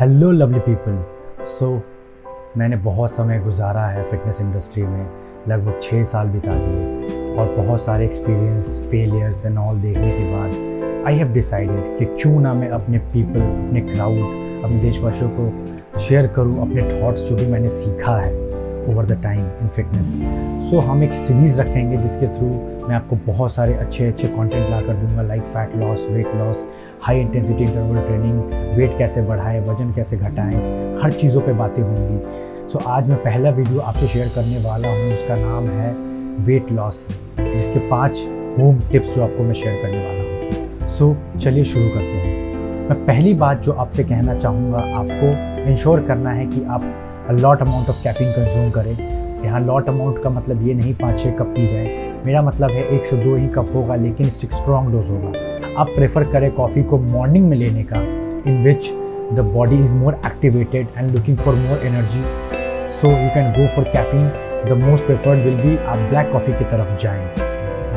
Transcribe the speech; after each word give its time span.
Hello 0.00 0.30
lovely 0.30 0.58
people 0.58 0.98
so 1.44 1.68
मैंने 2.56 2.76
बहुत 2.76 3.10
समय 3.10 3.38
गुजारा 3.40 3.86
है 3.86 4.02
फिटनेस 4.10 4.40
इंडस्ट्री 4.40 4.82
में। 4.82 5.10
लगभग 5.48 5.80
छः 5.82 6.04
साल 6.04 6.28
बिता 6.28 6.52
दिए 6.54 7.34
और 7.36 7.54
बहुत 7.56 7.82
सारे 7.82 8.04
एक्सपीरियंस 8.04 8.68
फेलियर्स 8.90 9.44
एंड 9.46 9.58
ऑल 9.58 9.80
देखने 9.80 10.10
के 10.10 10.32
बाद 10.32 11.06
आई 11.06 11.16
हैव 11.16 11.32
डिसाइडेड 11.32 11.98
कि 11.98 12.04
क्यों 12.22 12.40
ना 12.40 12.52
मैं 12.52 12.68
अपने 12.68 12.98
पीपल 12.98 13.40
अपने 13.40 13.80
क्राउड 13.80 14.20
अपने 14.64 14.78
देशवासियों 14.80 15.30
को 15.30 16.00
शेयर 16.00 16.26
करूँ, 16.26 16.60
अपने 16.60 17.02
थॉट्स 17.02 17.22
जो 17.22 17.36
भी 17.36 17.46
मैंने 17.46 17.70
सीखा 17.70 18.16
है। 18.16 18.47
Over 18.88 19.06
the 19.06 19.20
time 19.22 19.40
in 19.62 19.68
fitness 19.76 20.06
so 20.70 20.80
हम 20.80 21.02
एक 21.04 21.12
सीरीज़ 21.12 21.60
रखेंगे 21.60 21.96
जिसके 21.96 22.26
थ्रू 22.38 22.46
मैं 22.88 22.94
आपको 22.96 23.16
बहुत 23.26 23.52
सारे 23.52 23.74
अच्छे 23.74 24.06
अच्छे 24.06 24.28
कंटेंट 24.28 24.70
ला 24.70 24.80
कर 24.80 24.94
दूँगा 24.94 25.22
like 25.22 25.42
fat 25.54 25.76
loss 25.76 26.06
weight 26.10 26.34
loss 26.36 26.64
high 27.02 27.20
intensity 27.20 27.64
interval 27.64 28.00
training 28.06 28.76
weight 28.78 28.98
कैसे 28.98 29.22
बढ़ाएँ 29.22 29.60
वज़न 29.60 29.92
कैसे 29.94 30.16
घटाएँ 30.16 30.56
हर 31.02 31.12
चीज़ों 31.12 31.40
पे 31.40 31.52
बातें 31.52 31.82
होंगी। 31.82 32.20
सो 32.68 32.78
so, 32.78 32.86
आज 32.86 33.08
मैं 33.08 33.16
पहला 33.22 33.50
वीडियो 33.50 33.80
आपसे 33.80 34.06
शेयर 34.06 34.28
करने 34.28 34.64
वाला 34.64 34.88
हूँ 34.88 35.12
उसका 35.14 35.36
नाम 35.36 35.66
है 35.66 35.92
वेट 36.46 36.72
लॉस 36.72 37.06
जिसके 37.40 37.88
पाँच 37.88 38.18
होम 38.58 38.78
टिप्स 38.92 39.14
जो 39.16 39.22
आपको 39.24 39.44
मैं 39.44 39.54
शेयर 39.54 39.82
करने 39.82 40.04
वाला 40.06 40.22
हूँ। 40.22 40.88
सो 40.88 41.10
so, 41.10 41.42
चलिए 41.42 41.64
शुरू 41.64 41.88
करते 41.88 42.28
हैं। 42.28 42.36
मैं 42.88 43.04
पहली 43.06 43.34
बात 43.34 43.62
जो 43.62 43.72
आपसे 43.72 44.04
कहना 44.04 44.34
चाहूँगा 44.38 44.78
आपको 44.98 45.70
इंश्योर 45.70 46.00
करना 46.00 46.30
है 46.30 46.46
कि 46.46 46.64
आप 46.68 46.82
lot 47.30 47.62
amount 47.62 47.88
of 47.88 48.02
caffeine 48.04 48.30
consume 48.32 48.70
करें। 48.70 49.44
यहाँ 49.44 49.60
लॉट 49.60 49.88
अमाउंट 49.88 50.22
का 50.22 50.30
मतलब 50.30 50.66
ये 50.68 50.74
नहीं 50.74 50.94
पाँच 50.94 51.18
छः 51.22 51.30
कप 51.36 51.46
पी 51.46 51.66
जाए। 51.66 52.12
मेरा 52.26 52.42
मतलब 52.42 52.70
है 52.70 52.86
एक 52.96 53.04
से 53.06 53.16
दो 53.16 53.34
ही 53.36 53.48
कप 53.48 53.74
होगा, 53.74 53.94
लेकिन 53.94 54.30
स्ट्रॉन्ग 54.30 54.92
डोज 54.92 55.10
होगा। 55.10 55.80
आप 55.80 55.88
प्रेफर 55.88 56.24
करें 56.32 56.50
कॉफ़ी 56.52 56.82
को 56.82 56.98
मॉर्निंग 56.98 57.48
में 57.48 57.56
लेने 57.56 57.82
का 57.92 58.00
in 58.50 58.62
which 58.64 58.90
the 59.34 59.44
body 59.54 59.82
is 59.84 59.94
more 59.94 60.14
activated 60.26 60.86
and 60.96 61.14
looking 61.16 61.36
for 61.38 61.54
more 61.54 61.86
energy 61.86 62.22
so 62.92 63.08
you 63.08 63.28
can 63.34 63.52
go 63.52 63.66
for 63.74 63.84
caffeine 63.86 64.28
the 64.68 64.82
most 64.82 65.06
preferred 65.06 65.44
will 65.44 65.56
be 65.56 65.76
आप 65.76 66.08
ब्लैक 66.10 66.32
कॉफ़ी 66.32 66.52
की 66.52 66.64
तरफ़ 66.64 66.96
जाएँ। 67.02 67.26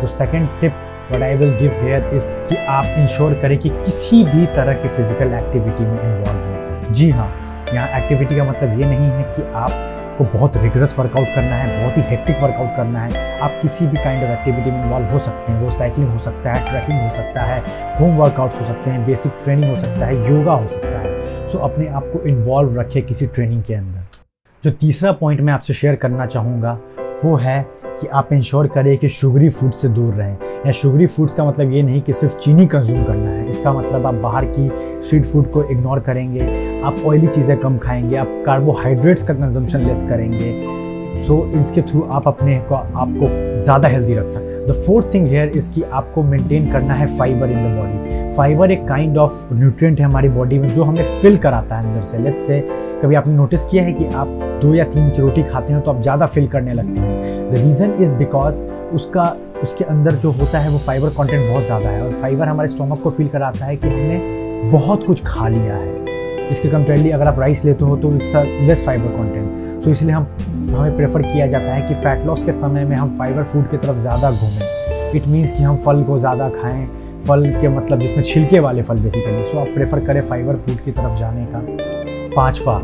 तो 0.00 0.06
second 0.08 0.48
tip 0.60 0.72
what 1.12 1.22
I 1.22 1.36
will 1.36 1.54
give 1.58 1.78
here 1.82 2.10
is 2.16 2.26
कि 2.48 2.56
आप 2.70 2.98
ensure 2.98 3.34
करें 3.42 3.58
कि 3.58 3.68
किसी 3.68 4.24
भी 4.24 4.46
तरह 4.56 4.82
की 4.82 4.88
फ़िज़िकल 4.88 5.32
एक्टिविटी 5.34 5.84
में 5.84 6.00
इन्वॉल्व 6.02 6.84
हो। 6.84 6.94
जी 6.94 7.10
हाँ 7.10 7.32
यहाँ 7.74 7.88
एक्टिविटी 7.98 8.36
का 8.36 8.44
मतलब 8.44 8.80
ये 8.80 8.86
नहीं 8.86 9.08
है 9.08 9.22
कि 9.32 9.42
आपको 9.54 10.24
बहुत 10.32 10.56
रिगरस 10.56 10.98
वर्कआउट 10.98 11.26
करना 11.34 11.56
है, 11.56 11.82
बहुत 11.82 11.96
ही 11.96 12.02
हेक्टिक 12.08 12.42
वर्कआउट 12.42 12.76
करना 12.76 13.00
है। 13.00 13.38
आप 13.40 13.58
किसी 13.62 13.86
भी 13.86 13.96
काइंड 13.96 14.24
ऑफ़ 14.24 14.30
एक्टिविटी 14.30 14.70
में 14.70 14.82
इन्वॉल्व 14.82 15.06
हो 15.06 15.18
सकते 15.18 15.52
हैं, 15.52 15.60
वो 15.62 15.70
साइकिलिंग 15.72 16.10
हो 16.10 16.18
सकता 16.18 16.52
है 16.52 16.70
ट्रैकिंग 16.70 17.00
हो 17.00 17.16
सकता 17.16 17.40
है 17.40 17.60
होम 18.00 18.16
वर्कआउट्स 18.16 18.60
हो 18.60 18.66
सकते 18.66 18.90
हैं 18.90 19.06
बेसिक 19.06 19.32
ट्रेनिंग 19.44 19.70
हो 19.70 19.80
सकता 19.80 20.06
है 20.06 20.30
योगा 20.30 20.52
हो 20.52 20.68
सकता 20.68 20.98
है। 20.98 21.48
सो 21.50 21.58
अपने 21.58 21.86
आप 21.88 22.10
को 22.12 22.22
इन्वॉल्व 22.28 22.80
रखें 22.80 23.02
किसी 23.02 23.26
ट्रेनिंग 23.26 23.62
के 23.62 23.74
अंदर। 23.74 24.06
जो 24.64 24.70
तीसरा 24.70 25.12
पॉइंट 25.12 25.40
मैं 25.40 25.52
आपसे 25.52 25.74
शेयर 25.74 25.94
करना 25.96 26.26
चाहूँगा, 26.26 26.78
वो 27.24 27.36
है 27.36 27.60
कि 28.00 28.06
आप 28.06 28.32
इंश्योर 28.32 28.66
करें 28.66 28.96
कि 28.98 29.08
शुगरी 29.08 29.48
फ़ूड 29.50 29.70
से 29.72 29.88
दूर 29.88 30.14
रहें। 30.14 30.36
या 30.66 30.72
शुगरी 30.72 31.06
फूड्स 31.06 31.34
का 31.34 31.44
मतलब 31.44 31.72
ये 31.72 31.82
नहीं 31.82 32.00
कि 32.02 32.12
सिर्फ़ 32.12 32.36
चीनी 32.36 32.66
कंज्यूम 32.66 33.04
करना 33.04 33.30
है, 33.30 33.48
इसका 33.50 33.72
मतलब 33.72 34.06
आप 34.06 34.14
बाहर 34.14 34.44
की 34.48 34.68
स्ट्रीट 34.68 35.24
फ़ूड 35.24 35.50
को 35.50 35.62
इग्नोर 35.64 36.00
करेंगे 36.00 36.40
आप 36.80 37.02
ऑयली 37.06 37.26
चीज़ें 37.26 37.56
कम 37.58 37.76
खाएँगे 37.78 38.16
आप 38.16 38.42
कार्बोहाइड्रेट्स 38.46 39.22
का 39.22 39.34
कंजम्पशन 39.34 39.84
लेस 39.84 40.02
करेंगे। 40.08 40.78
सो 41.20 41.34
so, 41.34 41.60
इसके 41.60 41.82
थ्रू 41.82 42.02
आप 42.10 42.28
अपने 42.28 42.58
को 42.68 42.74
आपको 42.74 43.28
ज़्यादा 43.58 43.88
हेल्दी 43.88 44.14
रख 44.14 44.28
सकते 44.28 44.66
the 44.66 44.72
fourth 44.86 45.12
thing 45.14 45.26
here 45.28 45.56
is 45.56 45.70
कि 45.72 45.82
आपको 45.82 46.22
मेंटेन 46.22 46.70
करना 46.72 46.94
है 46.94 47.06
fibre 47.18 47.50
in 47.50 47.64
the 47.64 47.76
body 47.76 48.36
fibre 48.36 48.70
एक 48.70 48.86
काइंड 48.88 49.18
ऑफ़ 49.18 49.52
न्यूट्रिएंट 49.54 50.00
है 50.00 50.06
हमारी 50.06 50.28
बॉडी 50.28 50.58
में 50.58 50.68
जो 50.68 50.84
हमें 50.84 51.20
फिल 51.20 51.36
कराता 51.38 51.78
है 51.78 51.88
अंदर 51.88 52.06
से। 52.06 52.18
लेट्स 52.18 52.46
से 52.46 52.60
कभी 53.02 53.14
आपने 53.14 53.34
नोटिस 53.34 53.64
किया 53.64 53.84
है 53.84 53.92
कि 53.92 54.06
आप 54.06 54.38
दो 54.62 54.74
या 54.74 54.84
तीन 54.86 55.12
रोटी 55.18 55.42
खाते 55.42 55.72
हैं 55.72 55.82
तो 55.82 55.90
आप 55.90 56.02
ज़्यादा 56.02 56.26
फिल 56.28 56.48
करने 56.48 56.74
लगते 56.74 57.00
हैं। 57.00 57.50
द 57.50 57.58
रीज़न 57.58 57.94
इज़ 58.02 58.14
बिकॉज़ 58.14 58.62
उसका 58.94 59.24
उसके 59.62 59.84
अंदर 59.86 60.14
जो 60.16 60.30
होता 60.32 60.58
है 60.58 60.70
वो 60.70 60.78
फाइबर 60.78 61.08
कंटेंट 61.08 61.48
बहुत 61.50 61.64
ज़्यादा 61.64 61.88
है 61.88 62.02
और 62.02 62.12
फाइबर 62.22 62.48
हमारे 62.48 62.68
स्टोमक 62.68 63.00
को 63.02 63.10
फील 63.10 63.28
कराता 63.28 63.64
है 63.64 63.76
कि 63.76 63.88
हमने 63.88 64.70
बहुत 64.70 65.06
कुछ 65.06 65.22
खा 65.26 65.48
लिया 65.48 65.74
है। 65.76 65.89
इसके 66.50 66.68
कंपेयरली 66.68 67.10
अगर 67.10 67.28
आप 67.28 67.38
राइस 67.40 67.64
लेते 67.64 67.84
हो 67.84 67.96
तो 67.96 68.10
it's 68.14 68.34
less 68.68 68.84
fibre 68.86 69.16
content 69.16 69.82
so 69.84 69.90
इसलिए 69.90 70.12
हम, 70.12 70.26
हमें 70.70 70.96
प्रेफर 70.96 71.22
किया 71.22 71.46
जाता 71.46 71.74
है 71.74 71.88
कि 71.88 71.94
फैट 71.94 72.26
लॉस 72.26 72.42
के 72.44 72.52
समय 72.52 72.84
में 72.84 72.96
हम 72.96 73.16
फाइबर 73.18 73.44
फ़ूड 73.44 73.70
की 73.70 73.76
तरफ़ 73.76 73.98
ज़्यादा 73.98 74.30
घूमें। 74.30 75.12
इट 75.14 75.26
मीन्स 75.26 75.52
कि 75.52 75.62
हम 75.62 75.76
फल 75.86 76.02
को 76.04 76.18
ज़्यादा 76.18 76.48
खाएँ। 76.50 76.86
फल 77.28 77.50
के 77.60 77.68
मतलब 77.68 78.00
जिसमें 78.00 78.22
छिलके 78.22 78.58
वाले 78.60 78.82
फल 78.82 78.98
बेसिकली 78.98 79.44
सो 79.50 79.58
आप 79.58 79.68
प्रेफर 79.74 80.00
करें 80.04 80.20
फाइबर 80.28 80.56
फ़ूड 80.56 80.84
की 80.84 80.90
तरफ़ 80.90 81.18
जाने 81.18 81.46
का। 81.46 81.62
पाँचवा 82.36 82.80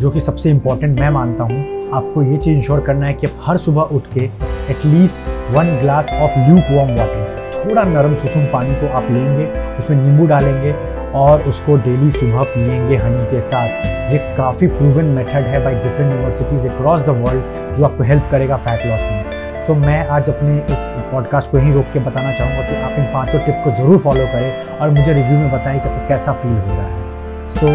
जो 0.00 0.10
कि 0.10 0.20
सबसे 0.20 0.50
इंपॉर्टेंट 0.50 0.98
मैं 1.00 1.10
मानता 1.10 1.44
हूँ, 1.44 1.90
आपको 1.92 2.22
ये 2.22 2.36
चीज़ 2.36 2.56
इंश्योर 2.56 2.80
करना 2.80 3.06
है 3.06 3.14
कि 3.14 3.26
हर 3.42 3.56
सुबह 3.58 3.94
उठ 3.96 4.06
के 4.14 4.24
at least 4.70 5.28
one 5.52 5.78
glass 5.80 6.08
of 6.12 6.38
lukewarm 6.70 6.96
water 6.96 7.26
थोड़ा 7.54 7.82
नरम 7.84 8.14
सुसुम 8.16 8.44
पानी 8.52 8.74
को 8.74 8.92
आप 8.96 9.10
लेंगे, 9.10 9.46
उसमें 9.78 9.96
नींबू 9.96 10.26
डालेंगे 10.26 10.72
और 11.14 11.42
उसको 11.42 11.76
डेली 11.76 12.10
सुबह 12.12 12.42
पियेंगे 12.44 12.96
हनी 12.96 13.24
के 13.26 13.40
साथ। 13.40 14.12
ये 14.12 14.18
काफ़ी 14.36 14.66
प्रूवन 14.66 15.04
मेथड 15.16 15.46
है 15.46 15.64
by 15.64 15.74
different 15.74 16.10
universities 16.10 16.68
across 16.68 17.00
the 17.00 17.08
world 17.08 17.76
जो 17.76 17.84
आपको 17.84 18.04
हेल्प 18.04 18.28
करेगा 18.30 18.56
फैट 18.56 18.86
लॉस 18.86 19.00
में। 19.00 19.62
सो 19.66 19.72
so, 19.72 19.78
मैं 19.86 20.06
आज 20.08 20.28
अपने 20.28 20.56
इस 20.56 20.88
पॉडकास्ट 21.12 21.50
को 21.50 21.58
ही 21.58 21.72
रोक 21.72 21.86
के 21.92 21.98
बताना 21.98 22.32
चाहूँगा 22.32 22.62
कि 22.62 22.76
आप 22.82 22.98
इन 22.98 23.04
पाँचों 23.04 23.38
टिप 23.38 23.60
को 23.64 23.70
ज़रूर 23.70 23.98
फॉलो 23.98 24.26
करें 24.26 24.78
और 24.78 24.90
मुझे 24.90 25.12
रिव्यू 25.12 25.38
में 25.38 25.50
बताएँ 25.52 25.80
कि 25.80 25.88
आपको 25.88 26.08
कैसा 26.08 26.32
फील 26.32 26.52
हो 26.52 26.76
रहा 26.76 26.86
है। 26.86 27.48
सो 27.50 27.66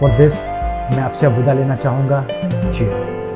फॉर 0.00 0.16
दिस 0.18 0.48
मैं 0.96 1.02
आपसे 1.02 1.26
अब 1.26 1.32
विदा 1.32 1.52
लेना 1.52 1.74
चाहूँगा। 1.74 2.24
चीयर्स 2.30 3.33